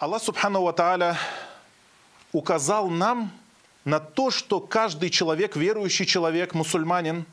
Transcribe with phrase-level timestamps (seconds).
[0.00, 1.18] Аллах Субхану Ва Тааля
[2.32, 3.30] указал нам
[3.84, 7.26] на то, что каждый человек, верующий человек, мусульманин,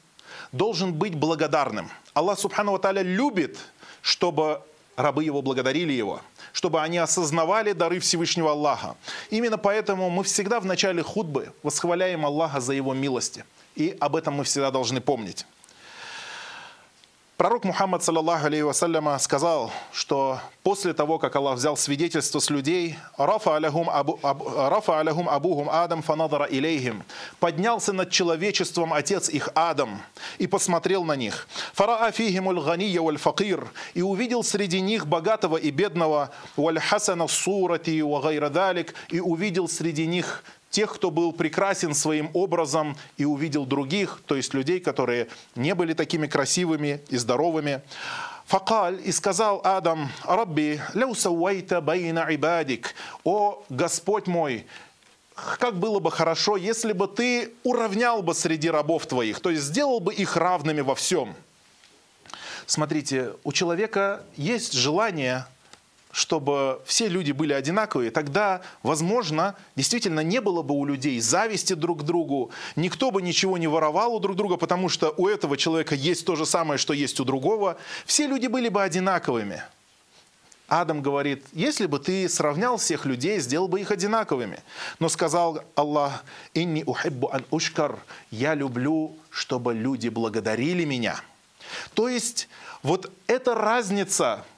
[0.52, 1.90] должен быть благодарным.
[2.14, 3.58] Аллах Субхану Ва Тааля любит,
[4.02, 4.62] чтобы
[4.98, 6.20] рабы его благодарили его,
[6.52, 8.98] чтобы они осознавали дары Всевышнего Аллаха.
[9.30, 13.46] Именно поэтому мы всегда в начале худбы восхваляем Аллаха за его милости.
[13.76, 15.46] И об этом мы всегда должны помнить.
[17.38, 22.98] Пророк Мухаммад, саллаллаху алейхи вассаляма, сказал, что после того, как Аллах взял свидетельство с людей,
[23.16, 27.04] «Рафа алягум, абу, аб, абухум Адам фанадара илейхим»,
[27.40, 30.02] поднялся над человечеством отец их Адам
[30.40, 31.48] и посмотрел на них.
[31.74, 38.50] «فرأى فيهم الغني والفقير» и увидел среди них богатого и бедного «والحسن الصورة وغير
[39.10, 40.44] и увидел среди них
[40.78, 45.94] тех, кто был прекрасен своим образом и увидел других, то есть людей, которые не были
[45.94, 47.82] такими красивыми и здоровыми.
[48.46, 54.68] فقال и сказал Адам, رب، لو سويت بين عبادك, о Господь мой,
[55.34, 60.00] как было бы хорошо, если бы ты уравнял бы среди рабов твоих, то есть сделал
[60.00, 61.34] бы их равными во всем.
[62.68, 65.48] Смотрите, у человека есть желание
[66.18, 72.00] чтобы все люди были одинаковые, тогда, возможно, действительно не было бы у людей зависти друг
[72.00, 75.94] к другу, никто бы ничего не воровал у друг друга, потому что у этого человека
[75.94, 77.78] есть то же самое, что есть у другого.
[78.08, 79.62] Все люди были бы одинаковыми.
[80.68, 84.58] Адам говорит, если бы ты сравнял всех людей, сделал бы их одинаковыми.
[84.98, 88.00] Но сказал Аллах, «Инни ухиббу ан ушкар»
[88.32, 91.22] «Я люблю, чтобы люди благодарили меня».
[91.94, 92.50] То есть
[92.82, 94.44] вот эта разница–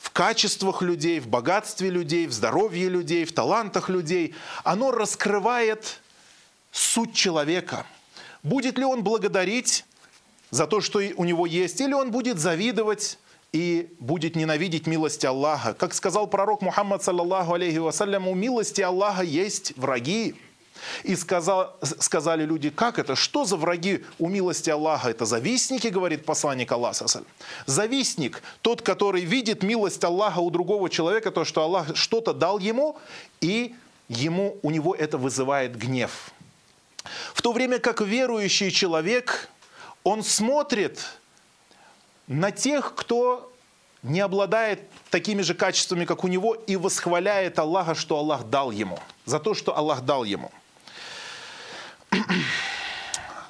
[0.00, 4.34] в качествах людей, в богатстве людей, в здоровье людей, в талантах людей.
[4.64, 6.00] Оно раскрывает
[6.72, 7.84] суть человека.
[8.42, 9.84] Будет ли он благодарить
[10.50, 13.18] за то, что у него есть, или он будет завидовать
[13.52, 15.74] и будет ненавидеть милости Аллаха.
[15.74, 20.34] Как сказал пророк Мухаммад, саллаллаху алейхи вассалям, у милости Аллаха есть враги.
[21.02, 25.10] И сказал, сказали люди, как это, что за враги у милости Аллаха?
[25.10, 27.06] Это завистники, говорит посланник Аллаха.
[27.66, 32.98] Завистник, тот, который видит милость Аллаха у другого человека, то, что Аллах что-то дал ему,
[33.40, 33.74] и
[34.08, 36.30] ему, у него это вызывает гнев.
[37.34, 39.48] В то время как верующий человек,
[40.04, 41.06] он смотрит
[42.26, 43.50] на тех, кто
[44.02, 48.98] не обладает такими же качествами, как у него, и восхваляет Аллаха, что Аллах дал ему,
[49.26, 50.50] за то, что Аллах дал ему.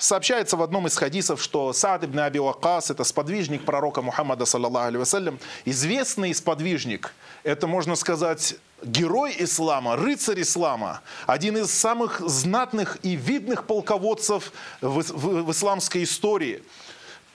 [0.00, 4.96] Сообщается в одном из хадисов, что Саад ибн Аби Вакас, это сподвижник пророка Мухаммада, саллаллаху
[4.96, 7.12] вассалям, известный сподвижник,
[7.42, 15.02] это, можно сказать, герой ислама, рыцарь ислама, один из самых знатных и видных полководцев в,
[15.02, 16.62] в, в исламской истории,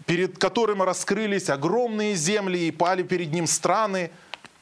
[0.07, 4.09] перед которым раскрылись огромные земли и пали перед ним страны,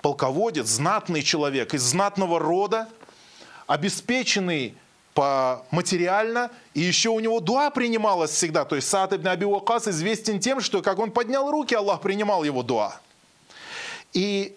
[0.02, 2.90] полководец, знатный человек из знатного рода,
[3.66, 4.75] обеспеченный
[5.13, 8.66] по материально, и еще у него дуа принималась всегда.
[8.66, 12.44] То есть Саад ибн Аби Вакас известен тем, что как он поднял руки, Аллах принимал
[12.44, 13.00] его дуа.
[14.13, 14.56] И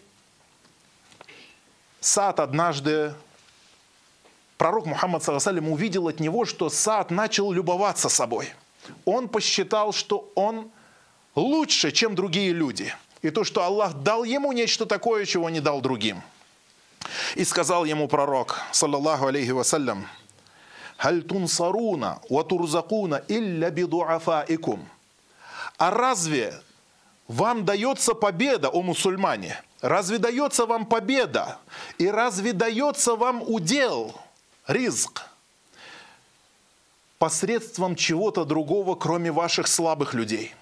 [2.01, 3.15] Саад однажды,
[4.57, 8.53] пророк Мухаммад Саласалим увидел от него, что Саад начал любоваться собой.
[9.05, 10.71] Он посчитал, что он
[11.35, 12.95] лучше, чем другие люди.
[13.23, 16.23] И то, что Аллах дал ему нечто такое, чего не дал другим.
[17.35, 20.07] И сказал ему пророк, саллаллаху алейхи вассалям,
[20.97, 24.89] «Халь тунсаруна ва турзакуна илля бидуафаикум».
[25.79, 26.55] А разве
[27.29, 29.63] вам дается победа, о мусульмане?
[29.81, 31.59] Разве дается вам победа?
[31.99, 34.15] И разве дается вам удел,
[34.67, 35.23] ризк,
[37.19, 40.55] посредством чего-то другого, кроме ваших слабых людей?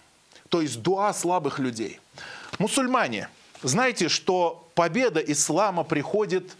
[0.48, 2.00] То есть дуа слабых людей.
[2.58, 3.28] Мусульмане,
[3.62, 6.56] знаете, что победа ислама приходит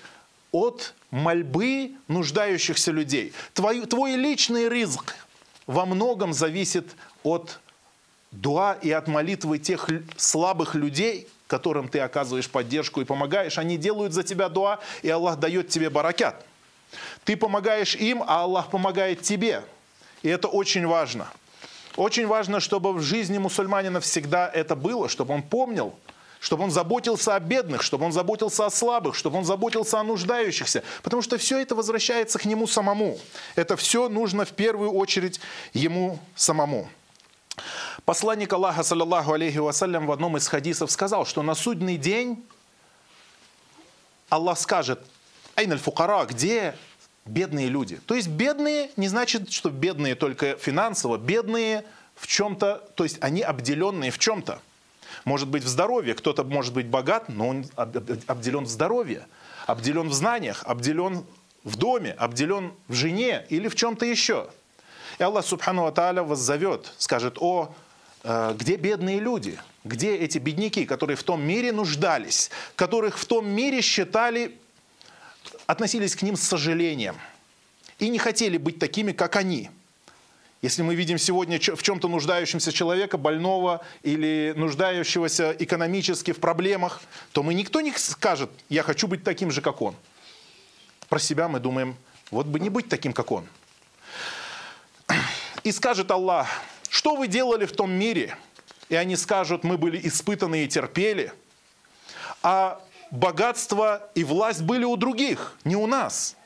[0.55, 3.33] от мольбы нуждающихся людей.
[3.55, 5.17] Твой, твой личный ризк
[5.67, 6.87] во многом зависит
[7.25, 7.59] от
[8.31, 13.59] дуа и от молитвы тех слабых людей, которым ты оказываешь поддержку и помогаешь.
[13.59, 16.47] Они делают за тебя дуа, и Аллах дает тебе баракят.
[17.25, 19.65] Ты помогаешь им, а Аллах помогает тебе.
[20.23, 21.27] И это очень важно.
[21.97, 25.95] Очень важно, чтобы в жизни мусульманина всегда это было, чтобы он помнил,
[26.45, 30.83] чтобы он заботился о бедных, чтобы он заботился о слабых, чтобы он заботился о нуждающихся.
[31.03, 33.19] Потому что все это возвращается к нему самому.
[33.55, 35.41] Это все нужно в первую очередь
[35.73, 36.91] ему самому.
[38.05, 42.45] Посланник Аллаха, саллаллаху алейхи вассалям, в одном из хадисов сказал, что на судный день
[44.29, 45.01] Аллах скажет,
[45.55, 46.75] «Айналь фукара, где
[47.25, 53.05] бедные люди?» То есть бедные не значит, что бедные только финансово, бедные в чем-то, то
[53.05, 54.61] есть они обделенные в чем-то.
[55.25, 59.27] Может быть в здоровье, кто-то может быть богат, но он обделен в здоровье.
[59.67, 61.25] обделен в знаниях, обделен
[61.63, 64.51] в доме, обделен в жене или в чем-то еще.
[65.19, 67.75] И Аллах Субхану Ата'аля вас зовет, скажет, о,
[68.25, 73.49] э, где бедные люди, где эти бедняки, которые в том мире нуждались, которых в том
[73.49, 74.59] мире считали,
[75.67, 77.17] относились к ним с сожалением
[77.99, 79.71] и не хотели быть такими, как они.
[80.65, 87.03] Если мы видим сегодня в чем-то нуждающемся человека, больного или нуждающегося экономически в проблемах,
[87.33, 89.95] то мы никто не скажет, я хочу быть таким же, как он.
[91.11, 91.95] Про себя мы думаем,
[92.31, 93.47] вот бы не быть таким, как он.
[95.65, 96.49] И скажет Аллах,
[96.89, 98.35] что вы делали в том мире?
[98.89, 101.35] И они скажут, мы были испытаны и терпели,
[102.43, 102.81] а
[103.11, 106.37] богатство и власть были у других, не у нас.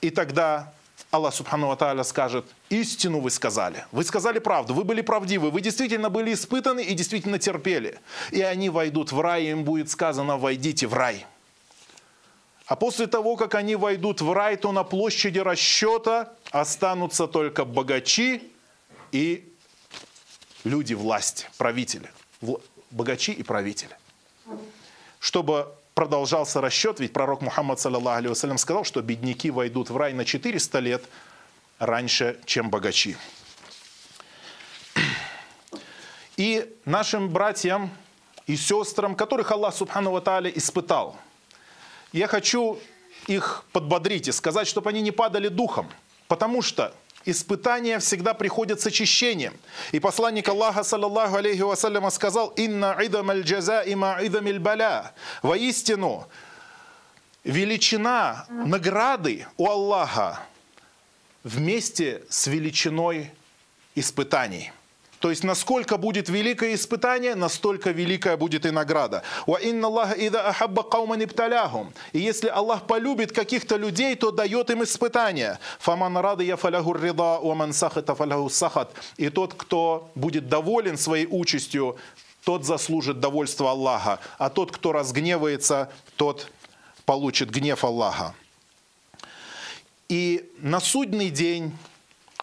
[0.00, 0.72] И тогда
[1.12, 3.84] Аллах Субхану Ва скажет, истину вы сказали.
[3.92, 8.00] Вы сказали правду, вы были правдивы, вы действительно были испытаны и действительно терпели.
[8.30, 11.26] И они войдут в рай, и им будет сказано, войдите в рай.
[12.64, 18.50] А после того, как они войдут в рай, то на площади расчета останутся только богачи
[19.10, 19.52] и
[20.64, 22.10] люди власти, правители.
[22.90, 23.94] Богачи и правители.
[25.20, 30.78] Чтобы продолжался расчет, ведь пророк Мухаммад, саллиллаху сказал, что бедняки войдут в рай на 400
[30.78, 31.04] лет
[31.78, 33.16] раньше, чем богачи.
[36.36, 37.90] И нашим братьям
[38.46, 40.20] и сестрам, которых Аллах Субхану Ва
[40.54, 41.16] испытал–
[42.12, 42.78] я хочу
[43.26, 45.88] их подбодрить и сказать, чтобы они не падали духом,
[46.28, 49.54] потому что испытания всегда приходят с очищением.
[49.92, 55.12] И посланник Аллаха, саллаллаху алейхи вассаляма, сказал, «Инна идам аль джаза има идам баля».
[55.42, 56.28] Воистину,
[57.44, 60.40] величина награды у Аллаха
[61.44, 63.32] вместе с величиной
[63.94, 64.72] испытаний–
[65.22, 69.22] то есть, насколько будет великое испытание, настолько великая будет и награда.
[72.12, 75.60] И если Аллах полюбит каких-то людей, то дает им испытания.
[79.16, 81.96] И тот, кто будет доволен своей участью,
[82.42, 84.18] тот заслужит довольство Аллаха.
[84.38, 86.50] А тот, кто разгневается, тот
[87.06, 88.34] получит гнев Аллаха.
[90.08, 91.72] И на судный день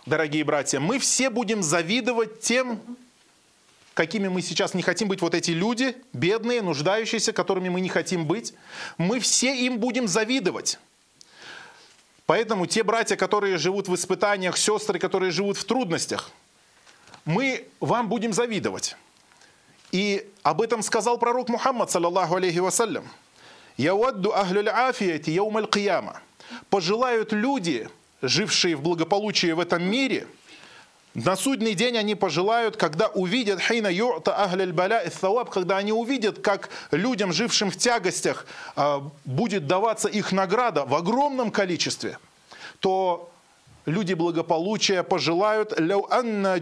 [0.09, 2.81] дорогие братья, мы все будем завидовать тем,
[3.93, 8.25] какими мы сейчас не хотим быть, вот эти люди, бедные, нуждающиеся, которыми мы не хотим
[8.25, 8.53] быть,
[8.97, 10.79] мы все им будем завидовать.
[12.25, 16.31] Поэтому те братья, которые живут в испытаниях, сестры, которые живут в трудностях,
[17.25, 18.97] мы вам будем завидовать.
[19.91, 23.07] И об этом сказал пророк Мухаммад, саллаллаху алейхи вассалям.
[23.77, 26.21] «Яwaddu ахлюль афияти яумаль кияма».
[26.69, 27.89] Пожелают люди,
[28.21, 30.27] жившие в благополучии в этом мире,
[31.15, 35.91] на судный день они пожелают, когда увидят хайна ю'та ахляль баля и thawab, когда они
[35.91, 38.45] увидят, как людям, жившим в тягостях,
[38.75, 42.19] а, будет даваться их награда в огромном количестве,
[42.79, 43.31] то
[43.85, 46.57] люди благополучия пожелают «Ляу анна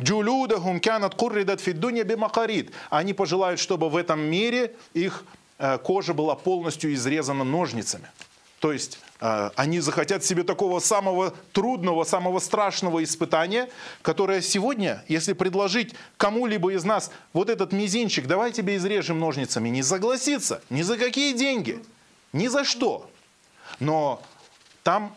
[0.00, 2.72] джулюдахум кянат курридат фиддунья бимакарид».
[2.90, 5.24] Они пожелают, чтобы в этом мире их
[5.58, 8.10] э, кожа была полностью изрезана ножницами.
[8.60, 13.68] То есть э, они захотят себе такого самого трудного, самого страшного испытания,
[14.02, 19.82] которое сегодня, если предложить кому-либо из нас вот этот мизинчик, давай тебе изрежем ножницами, не
[19.82, 21.82] согласится, ни за какие деньги,
[22.32, 23.10] ни за что.
[23.78, 24.22] Но
[24.82, 25.14] там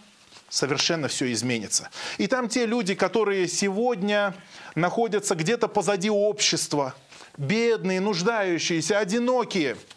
[0.49, 1.89] совершенно все изменится.
[2.17, 4.33] И там те люди, которые сегодня
[4.75, 6.93] находятся где-то позади общества,
[7.37, 9.77] бедные, нуждающиеся, одинокие–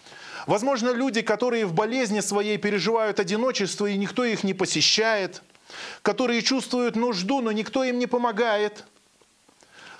[0.47, 5.43] Возможно, люди, которые в болезни своей переживают одиночество, и никто их не посещает,
[6.03, 8.85] которые чувствуют нужду, но никто им не помогает,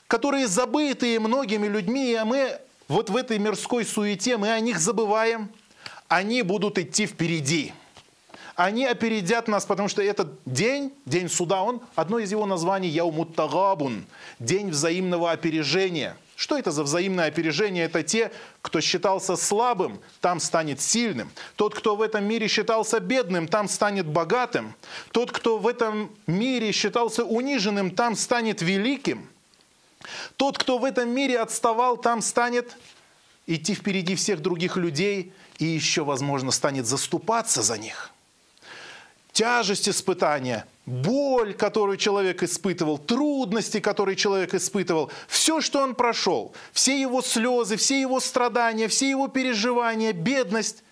[0.09, 2.59] которые забытые многими людьми, а мы
[2.89, 5.51] вот в этой мирской суете, мы о них забываем,
[6.09, 7.73] они будут идти впереди.
[8.55, 14.05] Они опередят нас, потому что этот день, день суда, он, одно из его названий, Яумуттагабун,
[14.39, 17.85] день взаимного опережения– что это за взаимное опережение?
[17.85, 18.33] Это те,
[18.63, 21.31] кто считался слабым, там станет сильным.
[21.55, 24.75] Тот, кто в этом мире считался бедным, там станет богатым.
[25.13, 29.31] Тот, кто в этом мире считался униженным, там станет великим.
[30.37, 32.77] Тот, кто в этом мире отставал, там станет
[33.47, 38.11] идти впереди всех других людей и еще, возможно, станет заступаться за них.
[39.33, 47.01] Тяжесть испытания, боль, которую человек испытывал, трудности, которые человек испытывал, все, что он прошел, все
[47.01, 50.83] его слезы, все его страдания, все его переживания, бедность,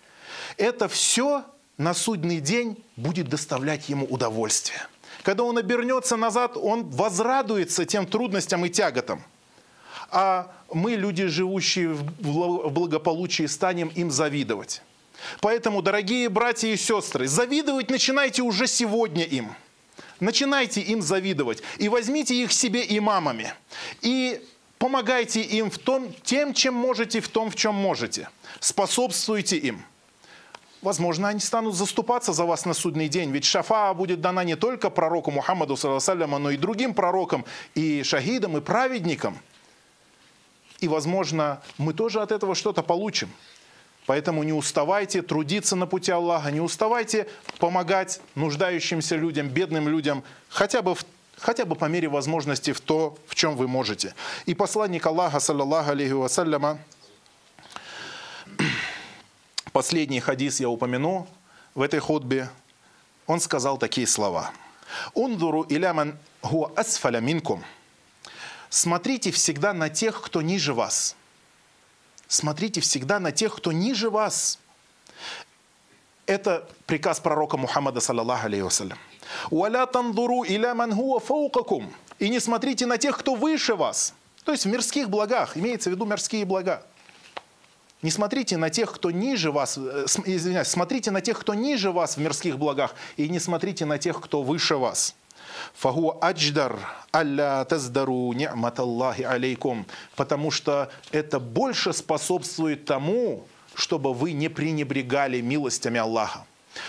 [0.57, 1.45] это все
[1.77, 4.87] на судный день будет доставлять ему удовольствие.
[5.23, 9.23] Когда он обернется назад, он возрадуется тем трудностям и тяготам.
[10.09, 14.81] А мы, люди, живущие в благополучии, станем им завидовать.
[15.39, 19.55] Поэтому, дорогие братья и сестры, завидовать начинайте уже сегодня им.
[20.19, 21.63] Начинайте им завидовать.
[21.77, 23.53] И возьмите их себе имамами.
[24.01, 24.41] И
[24.77, 28.29] помогайте им в том, тем, чем можете, в том, в чем можете.
[28.59, 29.83] Способствуйте им.
[30.81, 33.31] Возможно, они станут заступаться за вас на судный день.
[33.31, 38.61] Ведь шафа будет дана не только пророку Мухаммаду, но и другим пророкам, и шахидам, и
[38.61, 39.37] праведникам.
[40.79, 43.29] И, возможно, мы тоже от этого что-то получим.
[44.11, 50.81] Поэтому не уставайте трудиться на пути Аллаха, не уставайте помогать нуждающимся людям, бедным людям, хотя
[50.81, 51.05] бы в
[51.37, 54.13] хотя бы по мере возможности в то, в чем вы можете.
[54.45, 56.79] И посланник Аллаха, саллаллаху алейхи вассаляма,
[59.71, 61.25] последний хадис я упомяну
[61.73, 62.49] в этой худбе,
[63.27, 64.51] он сказал такие слова.
[65.13, 67.63] «Ундуру иляман хуа асфаля минкум».
[68.69, 71.15] Смотрите всегда на тех, кто ниже вас.
[72.31, 74.57] Смотрите всегда на тех, кто ниже вас.
[76.27, 78.97] Это приказ пророка Мухаммада, саллаллаху алейхи вассалям.
[79.49, 81.93] «Уаля тандуру иля ман хуа фаукакум».
[82.19, 84.13] И не смотрите на тех, кто выше вас.
[84.45, 86.85] То есть в мирских благах, имеется в виду мирские блага.
[88.01, 92.15] Не смотрите на тех, кто ниже вас, э, извиняюсь, смотрите на тех, кто ниже вас
[92.15, 95.15] в мирских благах, и не смотрите на тех, кто выше вас.
[95.73, 96.79] Фаху адждар
[97.11, 99.85] алля таздару ни'маталлахи алейкум.
[100.15, 106.45] Потому что это больше способствует тому, чтобы вы не пренебрегали милостями Аллаха.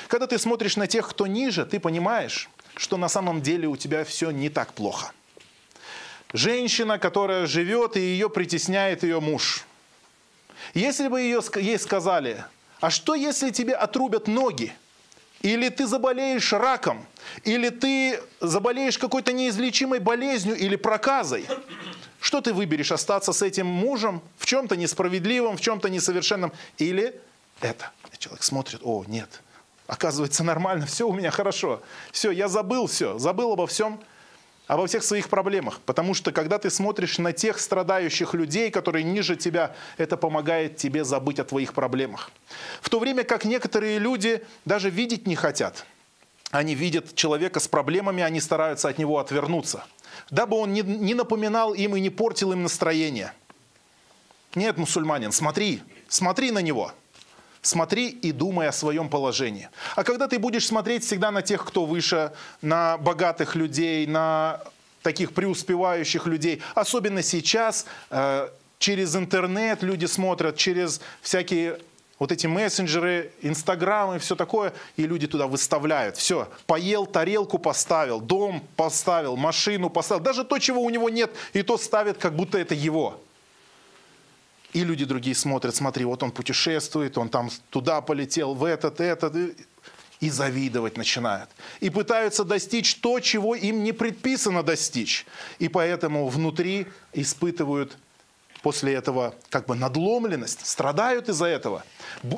[0.09, 4.05] Когда ты смотришь на тех, кто ниже, ты понимаешь, что на самом деле у тебя
[4.05, 5.13] все не так плохо.
[6.33, 9.65] Женщина, которая живет, и ее притесняет ее муж–
[10.75, 12.45] если бы ее, ей сказали,
[12.81, 14.73] а что если тебе отрубят ноги?
[15.43, 17.07] Или ты заболеешь раком,
[17.45, 21.47] или ты заболеешь какой-то неизлечимой болезнью или проказой.
[22.21, 22.93] Что ты выберешь?
[22.93, 26.53] Остаться с этим мужем в чем-то несправедливом, в чем-то несовершенном?
[26.79, 27.21] Или
[27.61, 27.91] это?
[28.19, 29.43] Человек смотрит, о, нет,
[29.89, 31.83] оказывается нормально, все у меня хорошо.
[32.13, 34.01] Все, я забыл все, забыл обо всем,
[34.69, 35.81] обо всех своих проблемах.
[35.81, 41.05] Потому что когда ты смотришь на тех страдающих людей, которые ниже тебя, это помогает тебе
[41.05, 42.31] забыть о твоих проблемах.
[42.81, 45.85] В то время как некоторые люди даже видеть не хотят.
[46.53, 49.85] Они видят человека с проблемами, они стараются от него отвернуться.
[50.31, 53.33] Дабы он не, не напоминал им и не портил им настроение.
[54.55, 56.93] Нет, мусульманин, смотри, смотри на него–
[57.63, 59.69] Смотри и думай о своем положении.
[59.95, 64.61] А когда ты будешь смотреть всегда на тех, кто выше, на богатых людей, на
[65.03, 68.49] таких преуспевающих людей, особенно сейчас, э,
[68.81, 71.79] через интернет люди смотрят, через всякие
[72.23, 76.17] вот эти мессенджеры, инстаграмы, все такое, и люди туда выставляют.
[76.17, 81.63] Все, поел, тарелку поставил, дом поставил, машину поставил, даже то, чего у него нет, и
[81.63, 83.21] то ставит, как будто это его.
[84.73, 89.35] И люди другие смотрят, смотри, вот он путешествует, он там туда полетел, в этот, этот,
[90.21, 91.51] и завидовать начинают.
[91.81, 95.27] И пытаются достичь то, чего им не предписано достичь.
[95.59, 97.99] И поэтому внутри испытывают
[98.63, 101.85] после этого как бы надломленность, страдают из-за этого.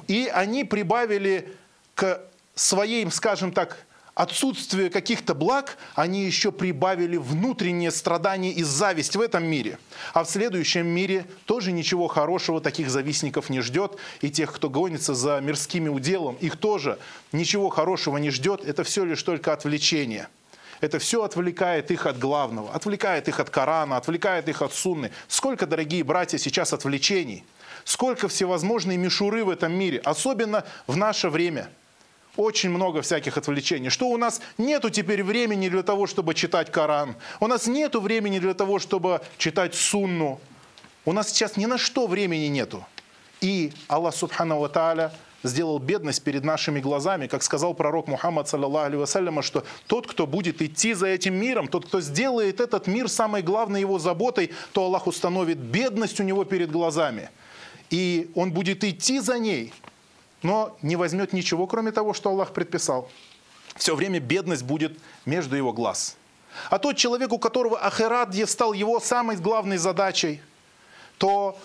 [0.09, 1.53] И они прибавили
[1.95, 2.21] к
[2.55, 3.79] своей, скажем так,
[4.15, 9.79] отсутствие каких-то благ, они еще прибавили внутреннее страдание и зависть в этом мире.
[10.13, 13.97] А в следующем мире тоже ничего хорошего таких завистников не ждет.
[14.21, 16.99] И тех, кто гонится за мирскими уделом, их тоже
[17.33, 18.65] ничего хорошего не ждет.
[18.65, 20.29] Это все лишь только отвлечение.
[20.81, 25.11] Это все отвлекает их от главного, отвлекает их от Корана, отвлекает их от Сунны.
[25.29, 27.45] Сколько, дорогие братья, сейчас отвлечений,
[27.85, 31.69] сколько всевозможной мишуры в этом мире, особенно в наше время–
[32.37, 33.91] очень много всяких отвлечений.
[33.91, 37.17] Что у нас нету теперь времени для того, чтобы читать Коран.
[37.41, 40.41] У нас нету времени для того, чтобы читать Сунну.
[41.05, 42.85] У нас сейчас ни на что времени нету.
[43.41, 45.13] И Аллах Субхану Ва Тааля
[45.45, 50.95] сделал бедность перед нашими глазами, как сказал пророк Мухаммад, вассаляма, что тот, кто будет идти
[50.95, 55.59] за этим миром, тот, кто сделает этот мир самой главной его заботой, то Аллах установит
[55.59, 57.31] бедность у него перед глазами.
[57.91, 59.73] И он будет идти за ней,
[60.43, 63.09] но не возьмет ничего, кроме того, что Аллах предписал.
[63.77, 66.17] Все время бедность будет между его глаз.
[66.71, 70.41] А тот человек, у которого ахират стал его самой главной задачей,
[71.19, 71.59] то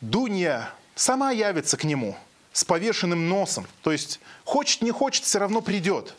[0.00, 2.16] дунья сама явится к нему
[2.56, 3.66] с повешенным носом.
[3.82, 6.14] То есть хочет, не хочет, все равно придет.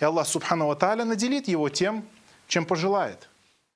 [0.00, 2.06] И Аллах Субхану Ва наделит его тем,
[2.46, 3.30] чем пожелает.